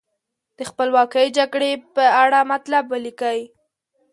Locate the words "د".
0.57-0.59